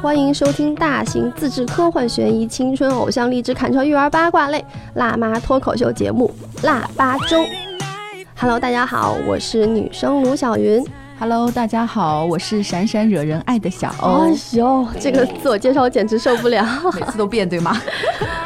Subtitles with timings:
[0.00, 6.32] 欢迎收听大型自制科幻悬疑青春偶像励志砍车育儿八卦类辣妈脱口秀节目
[6.64, 7.36] 《腊八粥》。
[8.36, 10.84] Hello，大家好，我是女生卢小云。
[11.18, 16.64] Hello，大家好，我是闪闪惹人爱的小欧，哎呦，这个自我介绍我简直受不了。
[16.94, 17.76] 每次都变对吗？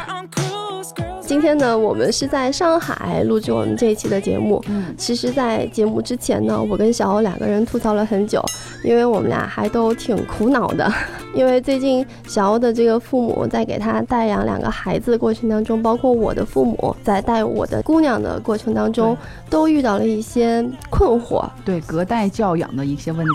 [1.33, 4.63] 今天呢，我们是在上海录制我们这一期的节目。
[4.67, 8.39] 嗯其实，在节目之前呢，我跟小欧两个人吐槽了很久，
[8.83, 10.87] 因为我们俩还都挺苦恼的。
[11.33, 19.17] 因为最近小欧的这个父母在给他带养两个孩子的过程当中，包括我的父母在带我的姑娘的过程当中，
[19.49, 21.49] 都遇到了一些困惑。
[21.65, 23.31] 对隔代教养的一些问题，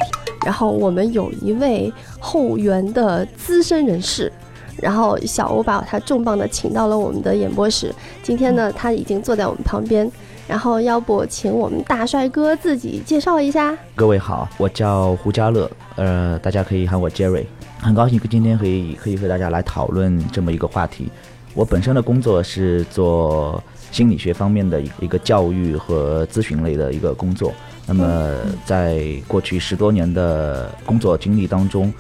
[0.46, 4.33] 然后我们有一位后援的资深人士，
[4.80, 7.94] 然后小欧把他重磅的请到了我们的演播室。
[8.22, 10.10] 今天呢，他已经坐在我们旁边，
[10.46, 13.76] 然后要不请我们大帅哥自己介绍一下？
[13.94, 17.44] 各位好，我叫胡家乐，呃，大家可以喊我 Jerry，
[17.80, 21.10] 很高兴今天可以可以和大家来讨论这么一个话题。
[21.54, 27.52] 我本身的工作是做心理学方面的一一个教育和咨询类的一个工作。
[27.84, 31.92] 那么在过去十多年的工作经历当中，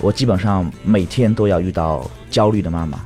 [0.00, 2.98] 我基本上每天都要遇到焦虑的妈妈。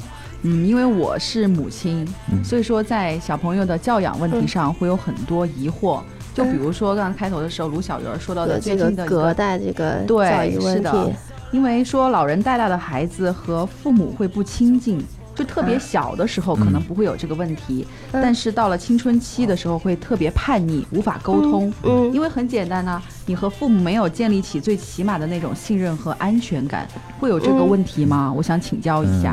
[0.42, 6.00] 嗯，因为我是母亲，嗯所以说在小朋友的教养问题上会有很多疑惑。
[6.34, 11.14] 就比如说刚刚开头的时候，卢小鱼儿说到的最近的，隔代这个对教育问是的题，
[11.50, 15.02] 因为说老人带大的孩子和父母会不亲近。
[15.36, 18.20] 就特别啊小的时候可能不会有这个问题，嗯。
[18.20, 21.72] 但是到了青春期的时候会特别叛逆，无法沟通。
[21.84, 26.88] 嗯因为很简单呢、你和父母没有建立起最起码的那种信任和安全感，
[27.20, 28.32] 会有这个问题吗？
[28.34, 29.30] 我想请教一下。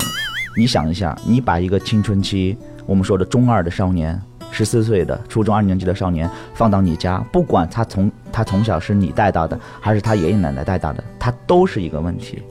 [0.57, 4.21] 你想一下，你把一个青春期，我们说的中二的少年，
[4.51, 12.43] 十四岁的初中二年级的少年放到你家，不管他从他从小是你带大的，还是他爷爷奶奶带大的，他都是一个问题，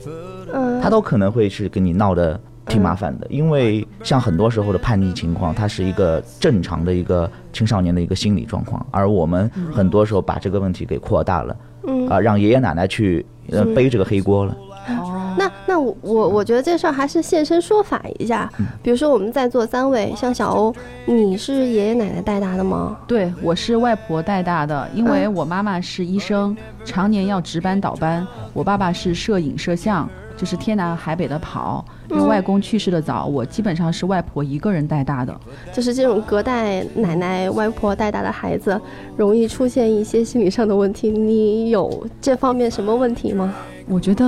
[0.53, 2.39] 嗯，他都可能会是跟你闹得
[2.73, 11.55] 挺麻烦的，因为像很多时候的叛逆情况，它是一个正常的一个青少年的一个心理状况，而我们很多时候把这个问题给扩大了，
[11.87, 14.57] 嗯啊、让爷爷奶奶去呃背这个黑锅了。
[14.89, 18.51] 哦，那那我我我觉得这事儿还是现身说法一下。
[18.81, 20.75] 比如说我们在座三位，像小欧，
[21.05, 22.97] 你是爷爷奶奶带大的吗？
[23.07, 31.83] 对我是外婆带大的，因为嗯我妈妈是医生，常年要值班倒班；我爸爸是摄影摄像，就是天南海北的跑。
[32.09, 35.35] 因为嗯外公去世的早，我基本上是外婆一个人带大的。
[35.71, 38.79] 就是这种隔代奶奶、外婆带大的孩子，
[39.17, 41.09] 容易出现一些心理上的问题。
[41.09, 43.53] 你有这方面什么问题吗？
[43.87, 44.25] 我觉得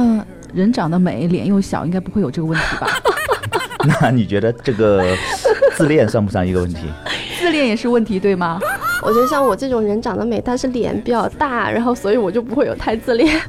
[0.53, 2.87] 人长得美，脸又小，应该不会有这个问题吧？
[4.01, 5.05] 那你觉得这个
[5.75, 6.87] 自恋算不算一个问题？
[7.39, 8.59] 自恋也是问题，对吗？
[9.05, 13.39] 我觉得像我这种人长得美，但是脸比较大，然后所以我就不会有太自恋。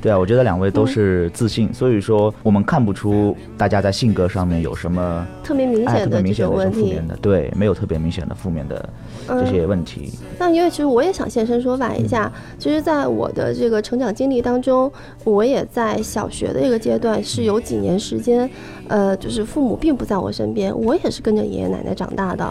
[0.00, 7.08] 对啊，我觉得两位都是自信，所以说我们看不出大家在性格上面有什么特别明显的这别明显的种问题一种负面。
[7.08, 8.88] 的，对，没有特别明显的负面的
[9.28, 10.12] 这些问题。
[10.38, 14.90] 那因为其实我也想现身说法一下，其实，在我的这个成长经历当中，
[15.24, 18.48] 我也在小学的一个阶段是有几年时间，
[18.88, 22.50] 呃，就是父母并不在我身边，我也是跟着爷爷奶奶长大的。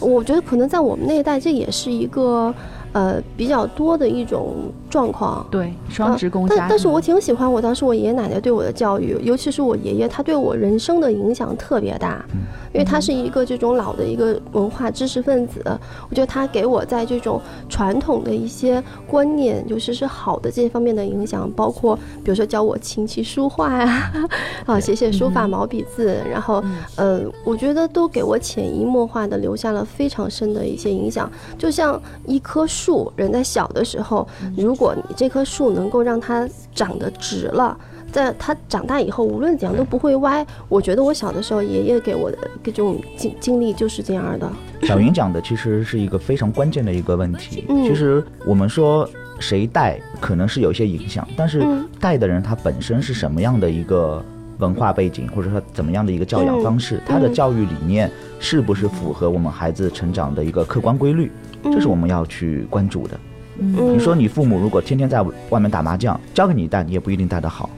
[0.00, 2.54] 我觉得可能在我们那一代，这也是一个
[2.92, 4.54] 呃比较多的一种
[4.96, 5.46] 状况。
[5.50, 6.46] 对，双职工。
[6.48, 12.24] 但但是我挺喜欢我当时我爷爷奶奶对我的教育，尤其是我爷爷，他对我人生的影响特别大，
[12.72, 15.62] 因为他是一个这种老的一个文化知识分子，
[16.08, 21.94] 我觉得他给我在这种传统的一些观念，尤其是好的这方面的影响，包括
[22.24, 24.10] 比如说教我琴棋书画呀，
[24.64, 26.64] 啊写写书法毛笔字，然后
[26.96, 31.30] 呃，我觉得都给我潜移默化的留下了非常深的一些影响。
[31.58, 34.26] 就像一棵树，人在小的时候，
[34.56, 37.76] 如果你这棵树能够让它长得直了。
[38.12, 40.46] 在它长大以后，无论怎样都不会歪。
[40.68, 44.50] 我觉得我小的时候，爷爷给我的这种经经历就是这样的。
[44.82, 47.64] 小云讲的其实是一个非常关键的一个问题。
[47.68, 49.06] 嗯其实我们说
[49.38, 54.24] 谁带可能是有一些影响，但是嗯带的人他本身是什么样的一个
[54.58, 61.30] 文化背景，或者说怎么样的一个教养方式，他的教育理念是不是符合我们孩子成长的一个客观规律，
[61.64, 63.14] 这是我们要去关注的。
[63.14, 63.20] 嗯
[63.58, 67.70] 你说你父母如果天天在外面打麻将，教给你带，你也不一定带得好。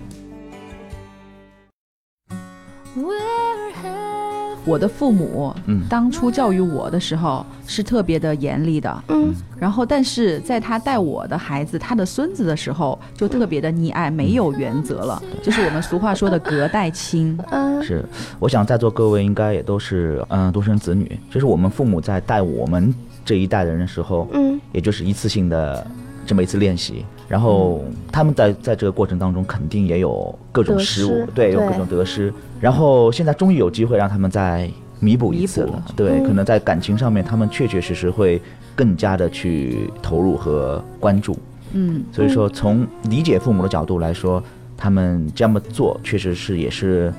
[4.64, 5.82] 我的父母嗯。
[5.88, 9.32] 当初教育我的时候是特别的严厉的，嗯。
[9.58, 17.38] 然后但是在他带我的孩子，他的孙子的时候就特别的溺爱，没有原则了，就是我们俗话说的隔代亲。
[17.50, 17.82] 嗯。
[17.82, 18.04] 是，
[18.38, 22.94] 我想在座各位应该也都是嗯独生子女，就是我们父母在带我们
[23.28, 24.58] 这一代人的时候，嗯。
[24.72, 25.86] 也就是一次性的
[26.26, 34.70] 这么一次练习，然后他们在在这个过程当中肯定也有各种失误失，对，有各种得失，然后现在终于有机会让他们再
[35.00, 36.24] 弥补一次了，对，嗯。
[36.24, 38.40] 可能在感情上面他们确确实实会
[38.76, 41.36] 更加的去投入和关注，
[41.72, 44.42] 嗯，所以说从理解父母的角度来说，
[44.76, 47.12] 他们这么做确实是也是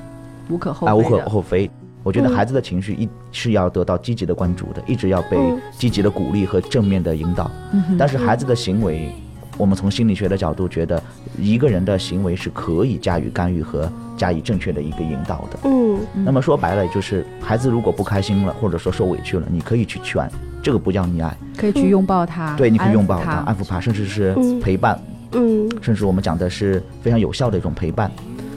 [0.50, 1.20] 无可厚啊，无可。
[1.28, 1.70] 厚非。
[2.10, 2.34] 我觉得嗯。
[2.34, 5.62] 孩子的情绪一是要得到积极的关注的，一直要被嗯。
[5.78, 7.52] 积极的鼓励和正面的引导。
[7.72, 9.12] 嗯但是孩子的行为，
[9.60, 11.00] 我们从心理学的角度觉得，
[11.38, 15.60] 一个人的行为是可以加以干预和加以正确的一个引导的。
[15.66, 16.00] 嗯。
[16.26, 20.28] 那么说白了，就是孩子如果不开心了，或者说受委屈了，你可以去劝，
[20.64, 24.60] 这个不叫溺爱，可以去拥抱他，对，你可以拥抱他、他，安抚他，甚至是嗯。
[24.60, 25.00] 陪伴，
[25.34, 25.70] 嗯。
[25.80, 28.10] 甚至我们讲的是非常有效的一种陪伴。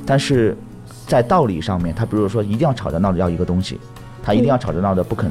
[0.06, 0.56] 但是
[1.12, 3.78] 在道理上面，他比如说一定要吵着闹着要一个东西，
[4.22, 5.30] 他一定要吵着闹着不肯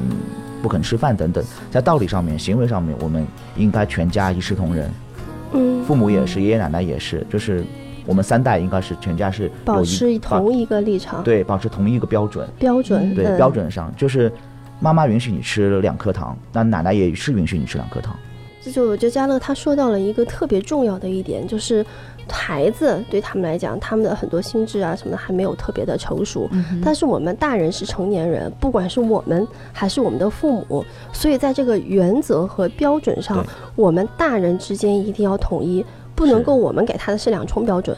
[0.62, 3.26] 不肯吃饭等等，在道理上面、行为上面，我们
[3.56, 4.88] 应该全家一视同仁。
[5.54, 7.64] 嗯，父母也是，爷爷奶奶也是，就是
[8.06, 14.30] 我们三代应该是全家是保持同一个立场，对保持同一个标准，标准，对、嗯标准上就是
[14.78, 18.14] 妈妈允许你吃两颗糖，那奶奶也是允许你吃两颗糖。
[18.64, 21.84] 这就我觉得嘉乐他说到了一个特别重要的一点，就是
[22.30, 33.44] 孩子对他们来讲，他们的很多心智啊什么的还没有特别的成熟，嗯但是我们大人是成年人，不管是我们还是我们的父母，所以在这个原则和标准上，
[33.76, 35.84] 我们大人之间一定要统一，
[36.14, 37.96] 不能够我们给他的是两重标准。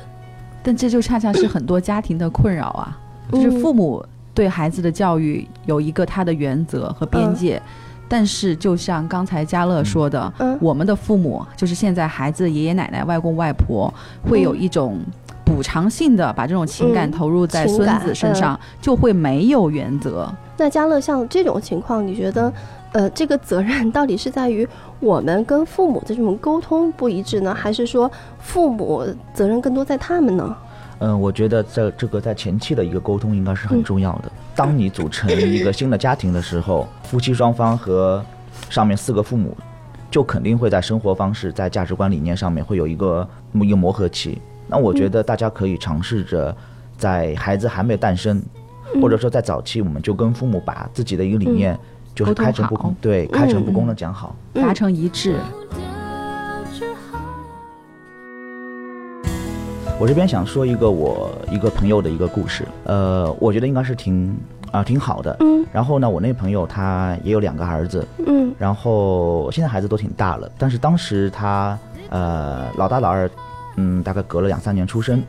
[0.63, 2.99] 但这就恰恰是很多家庭的困扰啊，
[3.33, 3.61] 就是嗯。
[3.61, 7.61] 父母对孩子的教育有一个他的原则和边界，
[8.09, 13.93] 但是就像刚才嘉乐说的，嗯我们的父母就是现在孩子爷爷奶奶、外公外婆
[14.29, 14.99] 会有一种。
[15.47, 20.27] 补偿性的把这种情感嗯投入在孙子身上，就会没有原则。
[20.57, 22.53] 那嘉乐像这种情况，你觉得，
[22.93, 24.67] 呃，这个责任到底是在于
[25.01, 30.57] 我们跟父母的这种沟通不一致呢，还是说父母责任更多在他们呢？
[31.01, 34.31] 嗯，我觉得在这个在前期的一个沟通应该是很重要的。
[34.55, 38.25] 当你组成一个新的家庭的时候，夫妻双方和
[38.71, 39.57] 上面四个父母，
[40.11, 44.41] 就肯定会在生活方式、在价值观理念上面会有一个一个磨合期。
[44.69, 46.57] 那我觉得大家可以尝试着，
[46.97, 48.41] 在孩子还没诞生，
[49.03, 51.79] 或者说在早期，我们就跟父母把自己的一个理念，
[52.15, 54.35] 就是开诚布好公，对，开诚布公的讲好。
[54.55, 55.37] 达成一致。
[60.01, 64.37] 我这边想说一个我一个朋友的一个故事，呃，我觉得应该是挺
[64.71, 65.37] 啊、挺好的。
[65.41, 71.79] 嗯然后呢，我那朋友他也有两个儿子，嗯然后现在孩子都挺大了，但是当时他
[72.11, 73.31] 呃老大老二，
[73.77, 75.23] 嗯，大概隔了两三年出生。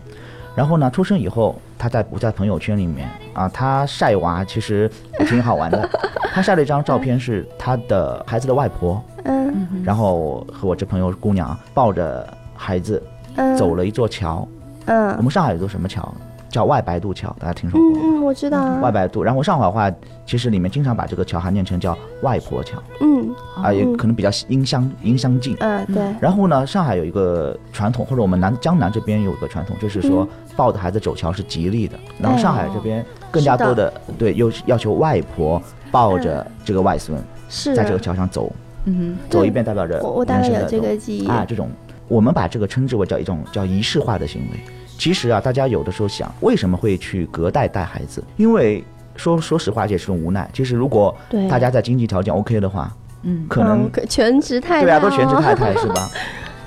[0.55, 4.89] 然后呢，出生以后，他在不在朋友圈里面啊，他晒娃其实
[5.19, 5.89] 也挺好玩的。
[6.33, 13.01] 他晒了一张照片，是他的孩子的外婆，嗯然后和我这朋友姑娘抱着孩子
[13.35, 14.47] 嗯，走了一座桥。
[14.87, 16.13] 我嗯们上海有座什么桥？
[16.47, 17.99] 叫外白渡桥，大家听说过吗？
[18.01, 19.21] 嗯嗯，我知道啊，外白渡。
[19.21, 19.91] 然后上海话
[20.25, 22.81] 其实里面经常把这个桥还念成叫外婆桥。
[23.01, 23.35] 嗯。
[23.61, 25.57] 啊，也可能比较音相音相近。
[25.59, 31.99] 嗯对，然后呢，上海有一个传统，或者我们南江南这边有一个传统，就是说抱着孩子走桥是吉利的。
[32.21, 37.75] 然后上海这边更加多的对，又是要求外婆抱着这个外孙是。
[37.75, 38.49] 在这个桥上走，
[38.85, 41.69] 嗯走一遍代表着我我大概有这人生的种个记忆，啊，这种
[42.07, 44.59] 我们把这个称之为叫一种叫仪式化的行为。
[44.97, 48.23] 其实啊，大家有的时候想，为什么会去隔代带孩子？
[48.37, 48.83] 因为
[49.15, 50.49] 说说实话，这也是种无奈。
[50.53, 52.91] 其实如果对大家在经济条件 OK 的话，
[53.23, 56.09] 嗯可能嗯全职太太对啊，都全职哦太太 是吧？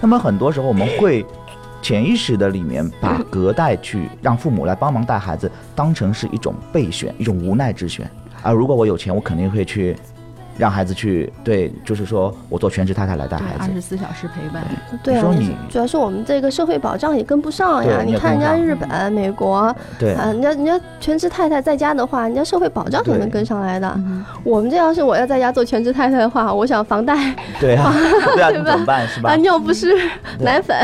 [0.00, 1.24] 那么很多时候我们会
[1.82, 8.08] 潜意识的里面把隔代去让父母来帮忙带孩子当成是一种备选，一种无奈之选。
[8.42, 9.96] 啊，如果我有钱，我肯定会去
[10.58, 13.60] 让孩子去对，就是说我做全职太太来带，孩子。
[13.60, 14.62] 二十四小时陪伴。
[15.02, 15.24] 对啊
[15.70, 17.98] 主要是我们这个社会保障也跟不上呀。
[18.02, 23.90] 对你看人家日本、美国，对，啊，人家人家全职太太在家的话，人家社会保障也能跟上来的。
[23.96, 27.92] 嗯我们这要是我要在家做全职太太的话，我想房贷对啊，
[28.34, 29.36] 对吧你怎么办是吧啊，？
[29.36, 29.94] 尿不湿、
[30.40, 30.76] 奶粉，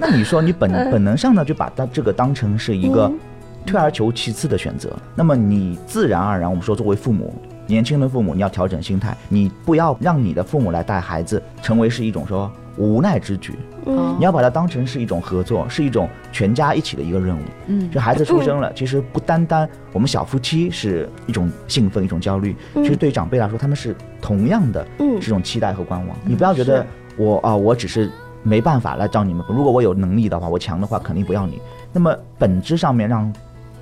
[0.00, 3.18] 那你说你本本能上呢，就把它这个当成是一个嗯
[3.66, 4.90] 退而求其次的选择。
[5.14, 7.34] 那么你自然而然，我们说作为父母，
[7.68, 13.54] 年轻的父母，你要调整心态，你不要让你的父母来带孩子，成为是一种说无奈之举。
[13.86, 17.42] 嗯你要把它当成是一种合作，是一种全家一起的一个任务。
[17.68, 26.16] 嗯就孩子出生了，其实不单单我们小夫妻是一种兴奋、一种焦虑，嗯其实对长辈来说，他们是同样的嗯这种期待和观望。
[26.24, 26.84] 你不要觉得
[27.16, 28.10] 我啊、我只是
[28.42, 31.60] 没办法来找你们，如果我有能力的话，我强的话，肯定不要你。
[31.92, 33.32] 那么本质上面让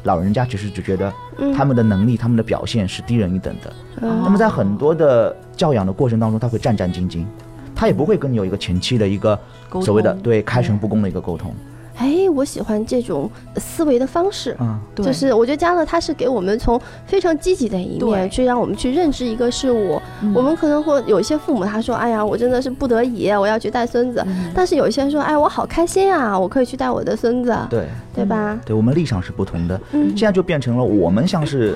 [0.07, 3.73] 老人家其实就觉得嗯他们的能力、他们的表现是低人一等的。
[4.01, 7.25] 嗯那么在很多的教养的过程当中，他会战战兢兢，
[7.75, 9.39] 他也不会跟你有一个前期的一个
[9.83, 11.55] 所谓的对开诚布公的一个沟通。
[11.97, 14.57] 哎，我喜欢这种思维的方式。
[14.61, 15.07] 嗯，对。
[15.07, 20.01] 就是我觉得嘉乐他是给我们从非常积极的一面去让我们去认知一个事物。
[20.23, 20.33] 嗯。
[20.35, 24.23] 我们可能会有一些父母他说，哎呀，我真的是不得已，我要去带孙子。
[24.27, 24.51] 嗯。
[24.55, 27.87] 但是有一些人说，哎，我好开心啊，我可以去带我的孙子，对。
[28.15, 28.59] 对吧？
[28.65, 29.81] 对，我们立场是不同的。
[29.93, 30.09] 嗯。
[30.17, 31.75] 现在就变成了我们像是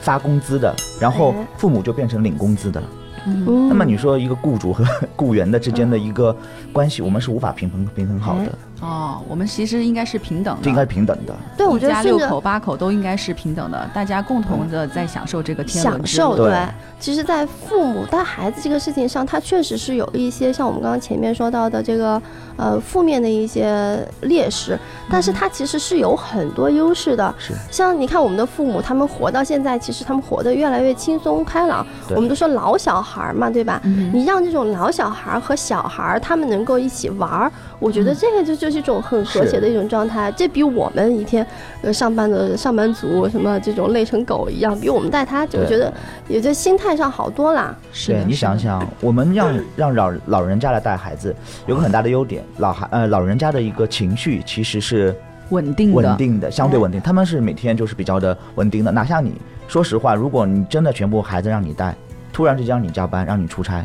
[0.00, 1.46] 发工资的，然后哎。
[1.56, 2.82] 父母就变成领工资的。
[3.26, 3.68] 嗯。
[3.68, 4.84] 那么你说一个雇主和
[5.16, 6.34] 雇员的之间的一个
[6.72, 11.34] 关系，我们是无法平衡平衡好的，哦，我们其实应该是平等的，这应该平等的。
[11.56, 16.36] 对，我一觉得六口八口都应该是平等的，大家共同的在享受这个天伦享之乐。
[16.36, 16.66] 受，对
[16.98, 22.20] 其实，在父母带孩子这个事情上，他确实是有一些像我们刚刚前面说到的这个
[22.56, 24.78] 呃负面的一些劣势，
[25.10, 27.34] 但是他其实是有很多优势的。
[27.38, 31.86] 是像你看我们的父母，他们活到现在，其实他们活得越来越轻松开朗。
[32.10, 33.80] 我们都说老小孩儿嘛，对吧？
[33.84, 40.32] 嗯你让这种老小孩儿和小孩儿他们能够一起玩儿，我觉得这个就就是一种很和谐的一种状态。
[40.32, 41.46] 这比我们一天
[41.82, 45.92] 呃上班的上班族什么这种累成狗一样，比我们带他，就觉得
[46.28, 47.74] 也就心态上好多啦。
[47.92, 51.34] 是你想，想，我们让让老老人家来带孩子，
[51.66, 55.14] 有个很大的优点，老孩呃老人家的一个情绪其实是
[55.50, 58.92] 稳定的，稳定的，相对稳定，他们是每天就是比较的稳定的。
[58.92, 59.32] 哪像你，
[59.66, 61.94] 说实话，如果你真的全部孩子让你带，
[62.32, 63.78] 突然之间让你加班，让你出差，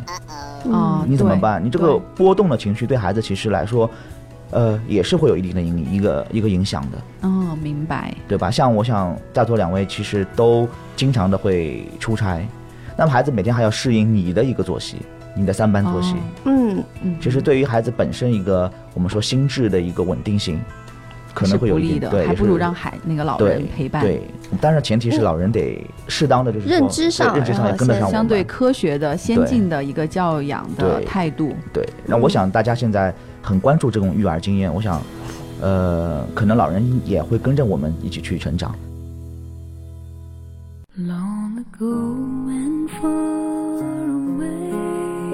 [0.70, 1.62] 啊，对你怎么办？
[1.64, 3.90] 你这个波动的情绪对孩子其实来说，
[4.50, 8.14] 呃，也是会有一定的影一个一个影响的，哦，明白。
[8.28, 8.50] 对吧？
[8.50, 12.46] 像我想在座两位其实都经常的会出差，
[12.96, 14.96] 那么孩子每天还要适应你的一个作息，
[15.34, 16.14] 你的三班作息。
[16.14, 20.60] 哦嗯，嗯，其实对于孩子本身一个我们说心智的一个稳定性，
[21.36, 24.02] 可能会有是不利的，一定对，还不如让孩那个老人陪伴。
[24.02, 24.22] 对，
[24.58, 31.54] 但是前提是老人得适当的就是认知上对认知上跟得上相对科学的、先进的一个教养的态度。
[31.74, 31.86] 对。
[32.06, 34.98] 那我想大家现在很关注这种育儿经验，我想，
[35.60, 38.74] 呃，可能老人也会跟着我们一起去成长。
[40.98, 42.16] Long ago
[42.48, 43.45] and far.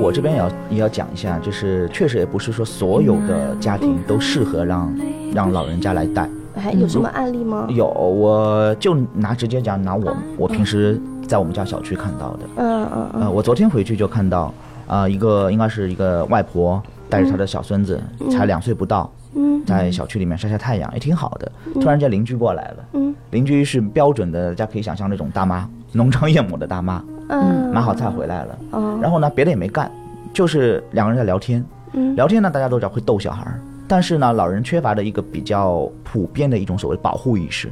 [0.02, 4.92] 我这边也要也要讲一下，就是确实也不是说所有的家庭都适合让
[5.32, 6.28] 让老人家来带。
[6.56, 7.66] 哎，有什么案例吗？
[7.70, 12.40] 有，我就拿直接讲，拿我我平时在我们家小区看到的。
[12.56, 14.52] 嗯嗯呃，嗯我昨天回去就看到，
[14.88, 19.62] 啊、一个应该是一个外婆带着她的小孙子，才两岁不到，嗯。
[19.64, 21.50] 在小区里面晒晒太阳，也挺好的。
[21.74, 23.14] 突然间邻居过来了，嗯。
[23.30, 28.98] 邻居是标准的，大家可以想象那种大妈，浓妆艳抹的大妈，嗯，买好菜回来了，哦。
[29.02, 29.90] 然后呢别的也没干，
[30.32, 31.64] 就是两个人在聊天。
[31.92, 32.14] 嗯。
[32.14, 37.68] 聊天呢，大家都知道会逗小孩儿，但是呢，老人缺乏的一个比较普遍的一种所谓保护意识，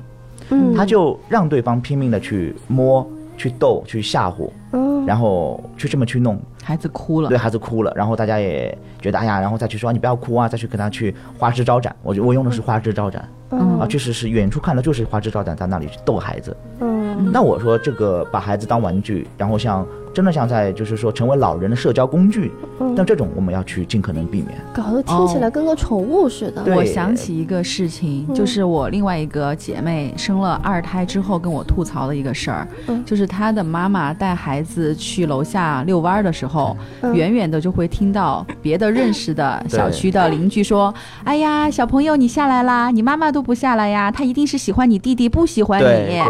[0.51, 7.29] 嗯，他就让对方拼命的去摸、去逗、去吓唬，嗯然后去这么去弄，孩子哭了。
[7.31, 11.95] 对，孩子哭了，然后大家也觉得哎呀，然后再去说你不要哭啊，再去跟他去花枝招展。
[12.03, 13.81] 我觉得我用的是花枝招展、嗯。
[13.81, 16.55] 啊，确实是远处看的就是花枝招展，在那里去逗孩子。
[16.81, 22.95] 嗯那我说这个把孩子当玩具，然后像真的像在就是说成为老人的社交工具，嗯。
[22.97, 24.59] 但这种我们要去尽可能避免。
[24.75, 26.63] 搞得听起来跟个宠物似的。
[26.63, 26.77] 对。
[26.77, 28.35] 我想起一个事情，嗯。
[28.35, 33.05] 就是我另外一个姐妹生了二胎之后跟我吐槽的一个事儿，嗯。
[33.05, 37.15] 就是她的妈妈带孩子去楼下遛弯儿的时候，嗯。
[37.15, 40.93] 远远的就会听到别的认识的小区的邻居说
[41.25, 46.21] ：“哎呀，小朋友你下来啦，你妈妈都不下来呀，她一定是喜欢你弟弟，不喜欢你。”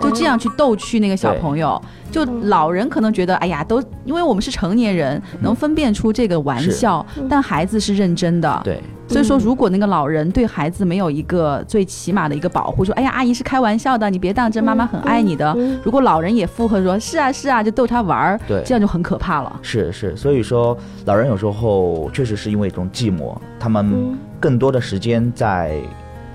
[0.00, 1.80] 就这样去逗趣那个小朋友，
[2.10, 8.60] 就老人可能觉得，哎呀，都因为我们是成年人，能分辨出这个玩笑，但孩子是认真的。
[8.64, 15.52] 对，所以说，如果那个老人对孩子没有一个最起码的一个保护，说，哎呀，阿姨是开玩笑的，你别当真，妈妈很爱你的。
[15.56, 18.62] 嗯如果老人也附和说，是啊是啊，就逗他玩儿，对。
[18.64, 19.60] 这样就很可怕了。
[19.62, 20.76] 是是，所以说
[21.06, 24.18] 老人有时候确实是因为一种寂寞，他们嗯。
[24.40, 25.78] 更多的时间在，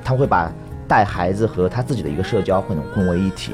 [0.03, 0.51] 他会把
[0.87, 3.51] 带孩子和他自己的一个社交混混为一体，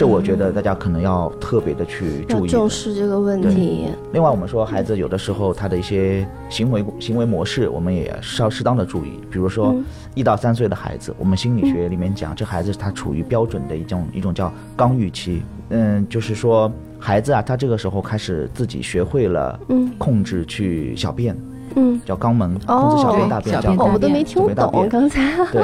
[0.00, 2.56] 这我觉得大家可能要特别的去注意的。
[2.56, 3.86] 重视这个问题。
[4.14, 9.20] 另外，我们说孩子有的时候他的一些行为行为模式，我们也是要适当的注意。
[9.30, 21.49] 比如说嗯一到三岁的孩子，我们心理学里面讲，这孩子他处于标准的一种一种叫刚预期，嗯，就是说孩子啊，他这个时候开始自己学会了嗯控制去小便，嗯，
[22.04, 25.36] 叫肛门，哦控制小便大便小便大便我都没听懂刚才。
[25.52, 25.62] 对，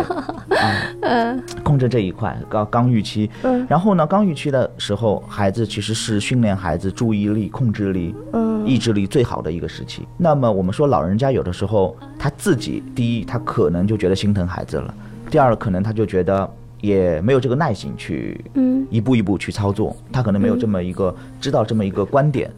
[1.03, 3.29] 嗯，控制这一块刚刚预期。
[3.43, 10.07] 嗯然后呢，刚预期的时候，孩子其实是训练孩子注意力、控制力、嗯意志力最好的一个时期。
[10.17, 14.93] 那么我们说，老人家有的时候他自己，第一，他可能就觉得心疼孩子了；
[15.31, 16.49] 第二，可能他就觉得
[16.81, 22.51] 也没有这个耐心去嗯一步一步去操作，他可能没有这么一个知道这么一个观点。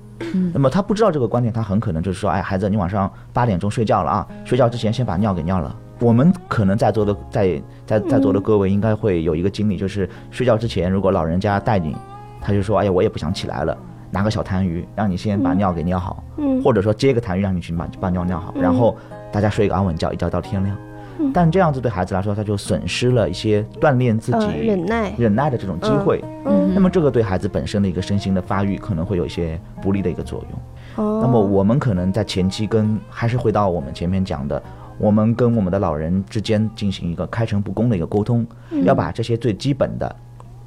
[0.52, 5.74] 那么他不知道这个观点，他很可能就是说，哎，孩子，你晚上八点钟睡觉了啊，睡觉之前先把尿给尿了。
[6.00, 11.96] 我们可能在座的在在在座的各位应该会有一个经历，就是睡觉之前，如果老人家带你，
[12.40, 13.76] 他就说，哎呀，我也不想起来了，
[14.10, 16.62] 拿个小痰盂让你先把尿给尿好，嗯。
[16.62, 18.96] 或者说接个痰盂让你去把把尿尿好，然后
[19.32, 20.76] 大家睡一个安稳觉，一觉到天亮。
[21.18, 25.12] 嗯但这样子对孩子来说，他就损失了一些锻炼自己呃，忍耐。
[25.18, 26.22] 忍耐的这种机会。
[26.44, 31.04] 嗯那么这个对孩子本身的一个身心的发育可能会有一些不利的一个作用。
[31.04, 34.62] 哦，那么我们可能在前期跟还是回到我们前面讲的，
[34.98, 40.16] 我们跟我们的老人之间进行一个开诚布公的一个沟通，嗯要把这些最基本的，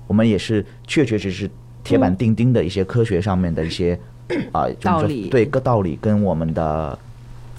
[0.08, 1.50] 我们也是确确实实
[1.84, 3.98] 铁板钉钉的一些科学上面的一些
[4.52, 6.98] 啊、就是说道理对个道理跟我们的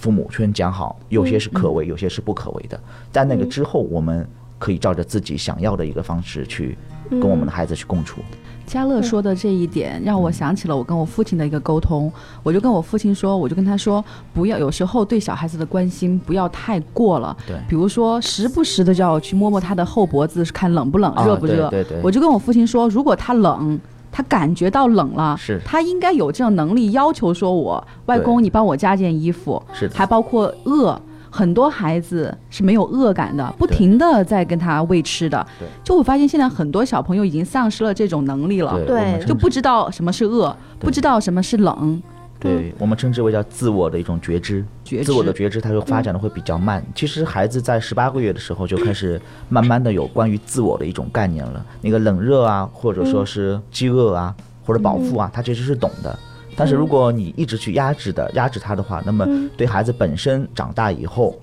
[0.02, 2.78] 父母先讲好，有些是可嗯为，有些是不可为的。
[3.12, 4.26] 在那个之后，我们
[4.58, 6.76] 可以照着自己想要的一个方式去
[7.08, 8.20] 跟我们的孩子去共处。
[8.66, 14.04] 嘉乐说的这一点让我想起了我跟我父亲的一个沟通，我就跟我父亲说，我就跟他说，
[14.34, 21.70] 不要有时候对小孩子的关心不要太过了，对比如说时不时的就要去摸摸他的后脖子，看冷不冷、啊热不热。
[21.70, 23.78] 对对对我就跟我父亲说，如果他冷。
[24.12, 25.58] 他感觉到冷了，是。
[25.64, 29.94] 他应该有这种能力，要求说我外公，你帮我加件衣服，是的。
[29.96, 31.00] 还包括饿，
[31.30, 35.44] 很多孩子是没有饿感的，不停的在跟他喂吃的。
[35.58, 35.66] 对。
[35.82, 42.02] 就我发现现在很多小朋友已经丧失了这种能力了，对，就不知道什么是饿，不知道什么是冷，
[42.42, 44.64] 对我们称之为叫自我的一种觉知。
[44.84, 46.84] 觉知自我的觉知，它就发展的会比较慢。
[46.94, 51.64] 其实孩子在十八个月的时候就开始慢慢的有关于自我的一种概念了。
[51.80, 54.34] 那个冷热啊，或者说是饥饿啊，
[54.66, 56.18] 或者饱腹啊，他其实是懂的。
[56.54, 59.26] 但是如果你一直去压制的压制他的话，那么
[59.56, 61.38] 对孩子本身长大以后，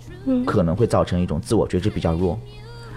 [0.45, 2.37] 可能会造成一种自我觉知比较弱。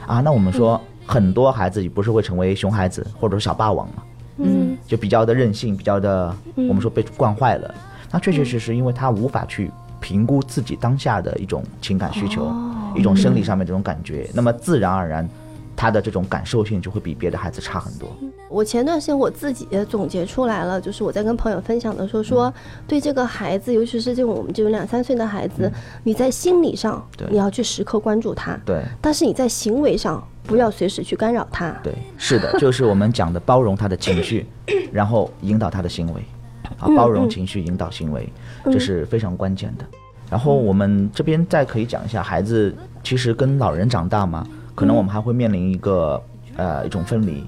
[0.07, 4.03] 啊，那我们说很多孩子不是会成为熊孩子或者是小霸王嘛？
[4.39, 7.75] 嗯就比较的任性，比较的，我们说被惯坏了。
[8.13, 9.71] 那确确实实，因为他无法去
[10.01, 12.53] 评估自己当下的一种情感需求，
[12.95, 15.29] 一种生理上面这种感觉，那么自然而然，
[15.75, 18.09] 他的这种感受性就会比别的孩子差很多。
[18.51, 22.53] 我前段时间我自己也总结出来了，就是我在跟朋友分享的时候说，
[22.87, 25.73] 对这个孩子，尤其是这种我们这种两三岁的孩子，
[26.05, 28.83] 你在心理上你要去时刻关注他，对。
[29.01, 31.71] 但是你在行为上不要随时去干扰他。
[31.83, 34.47] 对，是的，就是我们讲的包容他的情绪，
[34.93, 36.23] 然后引导他的行为，
[36.79, 38.29] 啊，包容情绪，引导行为，
[38.65, 39.85] 这是非常关键的。
[40.31, 46.23] 然后我们这边再可以讲一下，孩子其实跟老人长大嘛，可能我们还会面临一个
[46.57, 47.45] 呃一种分离，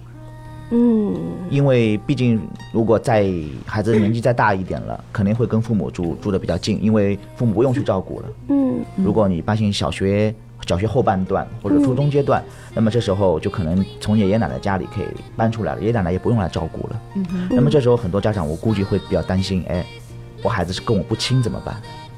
[0.71, 1.15] 嗯。
[1.51, 2.41] 因为毕竟
[2.73, 3.31] 如果在
[3.65, 8.27] 孩子年纪再大一点了， 肯定会跟父母住住的比较近，因为父母不用去照顾了。
[8.49, 8.81] 嗯。
[8.97, 10.35] 如果你发现小学
[10.67, 12.43] 小学后半段或者初中阶段，
[12.75, 17.03] 那么这时候就可能从爷爷奶奶家里可以搬出来了，爷爷奶奶也不用来照顾了。
[17.15, 19.85] 嗯那么这时候很多家长我估计会比较担心，哎，
[20.43, 21.77] 我孩子是跟我不亲怎么办？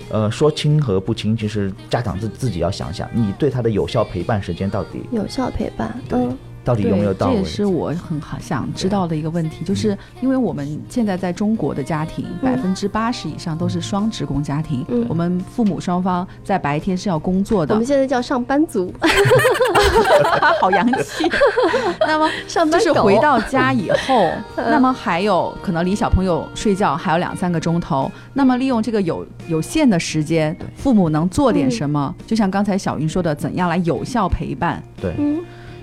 [0.09, 5.99] 呃，说亲和不亲，其实家长自自己要想想，你对他的有效陪伴时间到底有效陪伴。
[6.09, 7.45] 对嗯到底有没有到位这也？
[7.45, 15.07] 是我很好想知道的一个问题，就是因为我们现在在中国的家庭，百分之八十以上都是双职工家庭，嗯。
[15.09, 17.73] 我们父母双方在白天是要工作的。
[17.73, 18.93] 我们，现在叫上班族，
[20.61, 21.25] 好洋气。
[22.05, 32.13] 那么上班就是回到家以后，那么还有可能离小朋友睡觉还有两三个钟头，那么利用这个有有限的时间，父母能做点什么？
[32.27, 34.83] 就像刚才小云说的，怎样来有效陪伴？
[35.01, 35.39] 对，嗯。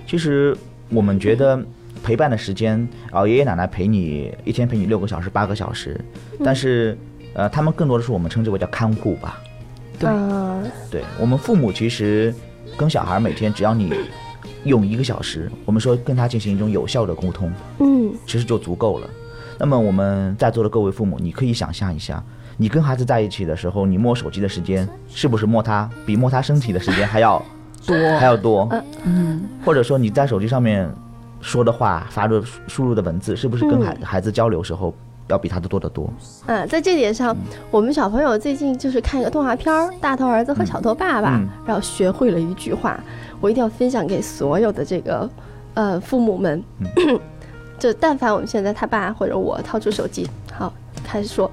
[0.06, 0.54] 其实
[0.90, 1.60] 我们觉得
[2.02, 6.00] 陪伴的时间，啊，爷爷奶奶陪你一天陪你六个小时、八个小时，
[6.44, 6.96] 但是
[7.34, 9.40] 呃，他们更多的是我们称之为叫看护吧。
[9.98, 12.34] 对啊对我们父母其实
[12.76, 13.92] 跟小孩每天只要你
[14.64, 19.08] 用一个小时，我们说跟他进行一种有效的沟通，嗯其实就足够了。
[19.58, 22.22] 那么我们在座的各位父母，你可以想象一下，
[22.56, 27.40] 你跟孩子在一起的时候，你摸手机的时间是不是摸他比摸他身体的时间还要
[27.86, 28.18] 多。
[28.18, 28.68] 还要多？
[29.04, 30.88] 嗯，或者说你在手机上面
[31.40, 34.04] 说的话、发的输入的文字，是不是跟孩嗯。
[34.04, 34.94] 孩子交流时候
[35.28, 36.12] 要比他的多得多？
[36.46, 37.36] 嗯，在这点上，
[37.70, 41.48] 我们小朋友最近就是看一个动画片儿《大头儿子和小头爸爸》嗯。
[41.66, 42.98] 然后学会了一句话，
[43.40, 45.30] 我一定要分享给所有的这个
[45.74, 46.62] 呃父母们。
[47.76, 51.50] 就但凡我们现在他爸或者我掏出手机，好开始说，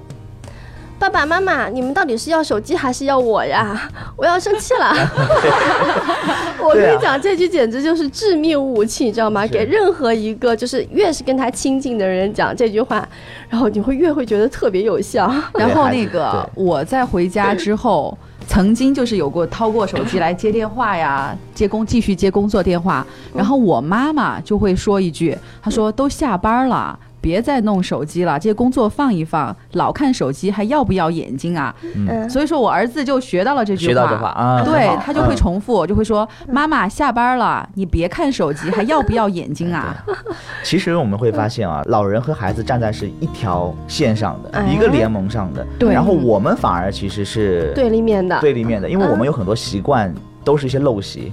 [1.02, 3.90] 爸爸妈妈，你们到底是要手机还是要我呀？
[4.16, 4.94] 我要生气了。
[6.62, 9.44] 我跟你讲，这句简直就是致命武器，你知道吗？
[9.48, 13.04] 给任何一个就是越是跟他亲近的人讲这句话，
[13.48, 15.26] 然后你会越会觉得特别有效。
[15.54, 26.96] 然后那个我在回家之后，曾经就是有过掏过手机来接电话呀，接工继续接工作电话，然后我妈妈就会说一句，她说都下班了。
[27.22, 31.74] 别再弄手机了，这些工作放一放，老看手机还要不要眼睛啊？
[31.94, 39.96] 嗯，所以说我儿子就学到了这句话，学到这话啊对他就会嗯重复，就会说妈妈下班了，你别看手机，还要不要眼睛啊？
[40.64, 45.64] 其实我们会发现啊，老人和孩子站在是一条线上的，哎一个联盟上的。
[45.78, 48.40] 对然后我们反而其实是对立面的。
[48.40, 51.32] 对立面的，因为我们有很多习惯都是一些陋习。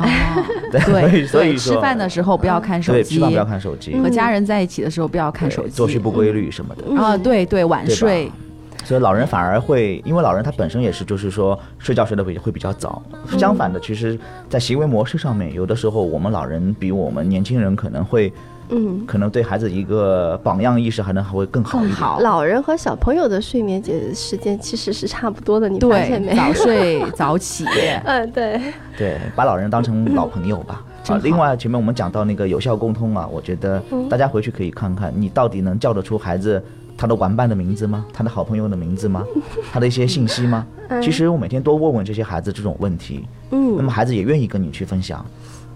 [0.00, 4.02] 哦， 对，所以吃饭的时候不要看手对机，吃饭不要看手机，嗯。
[4.02, 7.00] 和家人在一起的时候不要看手机，作息不规律什么的。
[7.00, 8.30] 啊，对对，晚睡，
[8.84, 13.02] 所以老人反而会，因为老人他本身也是，就是说睡觉睡得会会比较早。
[13.38, 18.32] 相反的，其实，在行为模式上面，有的时候我们老人比我们年轻人可能会，
[18.70, 21.94] 嗯，可能对孩子一个榜样意识还能还会更好一点。
[21.94, 22.20] 好。
[22.20, 26.36] 老人和小朋友的睡眠节时间其实是差不多的，你发现对，没？
[26.36, 27.64] 早睡早起，
[28.04, 28.60] 嗯，对，
[28.96, 30.82] 对，把老人当成老朋友吧。
[31.06, 36.62] 好，啊另外前面我们讲到那个有效沟通啊，我觉得大家回去可以看看，你到底能叫得出孩子
[36.96, 38.04] 他的玩伴的名字吗？
[38.12, 39.24] 他的好朋友的名字吗？
[39.72, 40.66] 他的一些信息吗？
[41.02, 45.24] 其实我每天多问问这些孩子这种问题，嗯那嗯么孩子也愿意跟你去分享。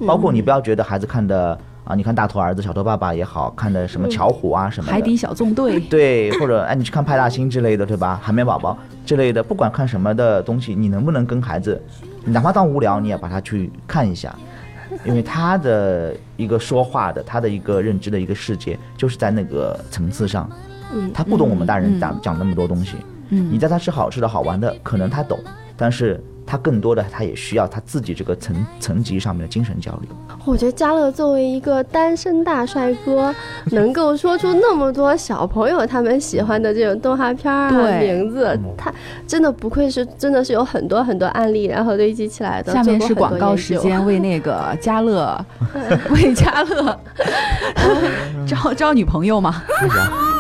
[0.07, 8.19] 包括你不要觉得孩子看的啊，你看大头儿子、小头爸爸也好看的什么巧虎啊什么的，海底小纵队，对，或者哎，你去看派大星之类的，对吧？
[8.23, 11.81] 海绵宝宝之类的，不管看什么的东西，你能不能跟孩子，
[12.25, 14.35] 哪怕当无聊，你也把他去看一下，
[15.05, 20.49] 因为他的一个说话的，他的一个认知的一个世界，就是在那个层次上，
[20.95, 21.11] 嗯。
[21.13, 22.97] 他不懂我们大人嗯讲讲那么多东西，
[23.29, 23.53] 嗯。
[23.53, 25.39] 你带他吃好吃的好玩的，可能他懂，
[25.77, 30.11] 但是他更多的他也需要他自己这个层层级上面的精神交流。
[30.45, 33.35] 我觉得嘉乐作为一个单身大帅哥，
[33.73, 38.93] 能够说出那么多小朋友他们喜欢的这种动画片儿啊名字，他
[39.27, 42.73] 真的不愧是真的是有很多很多案例，然后堆积起来的。
[42.73, 43.55] 下面是广告。
[43.57, 45.43] 时间，为那个嘉乐，
[46.11, 47.01] 为嘉乐
[48.47, 49.63] 招招女朋友吗？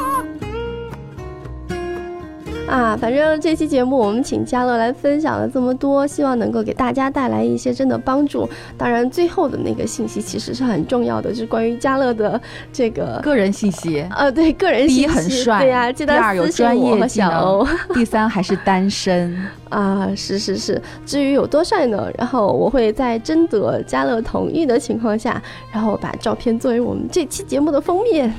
[2.67, 8.49] 啊，反正这期节目我们请嘉乐来分享了这么多，希望能够给大家带来一些真的帮助。
[8.77, 12.41] 当然，最后的那个信息其实是很重要的，就是关于嘉乐的
[12.73, 13.21] 这个。
[13.23, 19.37] 个人信息，呃，对个人信息第一很帅，对呀、记得第二有私信专我和业技小欧能， 第三还是单身。
[19.69, 20.81] 啊，是是是。
[21.05, 22.09] 至于有多帅呢？
[22.17, 28.33] 然后我会在征得嘉乐同意的情况下，然后把照片作为我们这期节目的封面。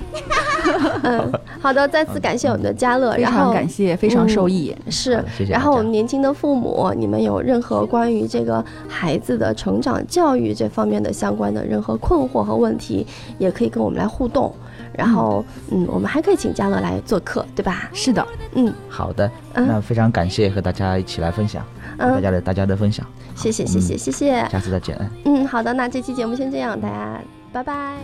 [1.04, 4.76] 嗯，好的，再次感谢我们的嘉乐，非然后常感谢，非常受益。
[4.90, 13.06] 是谢谢然后我们年轻的父母，你们有任何关于这个孩子的成长教育这方面的相关的任何困惑和问题，
[13.38, 14.54] 也可以跟我们来互动。
[14.98, 17.90] 然后，嗯，我们还可以请嘉乐来做客，对吧？
[17.92, 21.62] 是的，嗯好的，嗯那非常感谢和大家一起来分享，
[21.98, 24.48] 大嗯，家的大家的分享，谢谢谢谢谢谢。
[24.50, 24.98] 下次再见。
[25.26, 27.98] 嗯，好的，那这期节目先这样，大家拜拜。